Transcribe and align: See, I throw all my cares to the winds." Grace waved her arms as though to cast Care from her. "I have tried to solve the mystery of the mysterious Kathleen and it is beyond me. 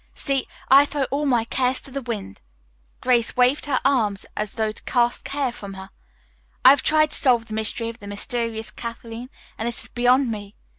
See, 0.15 0.47
I 0.67 0.87
throw 0.87 1.03
all 1.11 1.27
my 1.27 1.43
cares 1.45 1.79
to 1.81 1.91
the 1.91 2.01
winds." 2.01 2.41
Grace 3.01 3.37
waved 3.37 3.65
her 3.67 3.79
arms 3.85 4.25
as 4.35 4.53
though 4.53 4.71
to 4.71 4.81
cast 4.85 5.23
Care 5.23 5.51
from 5.51 5.75
her. 5.75 5.91
"I 6.65 6.71
have 6.71 6.81
tried 6.81 7.11
to 7.11 7.15
solve 7.17 7.45
the 7.45 7.53
mystery 7.53 7.87
of 7.87 7.99
the 7.99 8.07
mysterious 8.07 8.71
Kathleen 8.71 9.29
and 9.59 9.67
it 9.67 9.77
is 9.79 9.89
beyond 9.89 10.31
me. 10.31 10.55